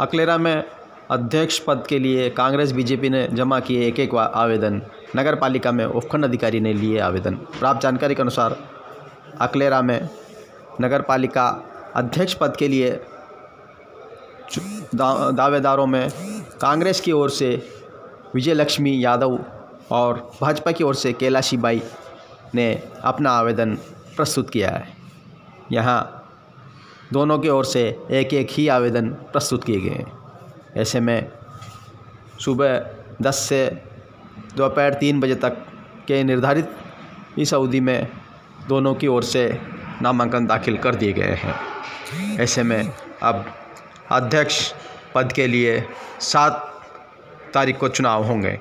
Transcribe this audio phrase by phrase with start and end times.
[0.00, 0.64] अकलेरा में
[1.10, 4.80] अध्यक्ष पद के लिए कांग्रेस बीजेपी ने जमा किए एक एक आवेदन।
[5.16, 8.56] नगर पालिका में उपखंड अधिकारी ने लिए आवेदन। प्राप्त जानकारी के अनुसार
[9.40, 10.08] अकलेरा में
[10.80, 11.46] नगर पालिका
[11.96, 12.90] अध्यक्ष पद के लिए
[14.94, 16.10] दा, दावेदारों में
[16.60, 17.50] कांग्रेस की ओर से
[18.34, 19.38] विजय लक्ष्मी यादव
[19.90, 21.82] और भाजपा की ओर से कैलाशी बाई
[22.54, 23.74] ने अपना आवेदन
[24.16, 24.88] प्रस्तुत किया है।
[25.72, 26.17] यहाँ
[27.12, 30.12] दोनों की ओर से एक एक ही आवेदन प्रस्तुत किए गए हैं।
[30.76, 31.32] ऐसे में
[32.40, 32.90] सुबह
[33.22, 33.82] 10 से
[34.56, 35.66] दोपहर तीन बजे तक
[36.08, 36.70] के निर्धारित
[37.38, 38.08] इस अवधि में
[38.68, 39.60] दोनों की ओर से
[40.02, 41.54] नामांकन दाखिल कर दिए गए हैं।
[42.40, 43.44] ऐसे में अब
[44.10, 44.74] अध्यक्ष
[45.14, 45.88] पद के लिए
[46.20, 46.82] सात
[47.54, 48.60] तारीख को चुनाव होंगे।